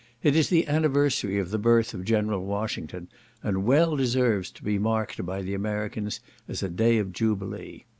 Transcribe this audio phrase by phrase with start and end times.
[0.23, 3.07] It is the anniversary of the birth of General Washington,
[3.43, 7.85] and well deserves to be marked by the Americans as a day of jubilee.